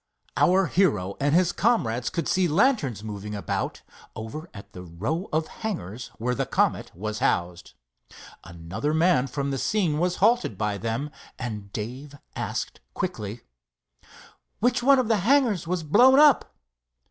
[0.35, 3.83] Our hero and his comrades could see lanterns moving about
[4.15, 7.73] over at the row of hangars where the Comet was housed.
[8.43, 13.41] Another man from the scene was halted by them, and Dave asked quickly:
[14.57, 16.51] "Which one of the hangars was blown up?"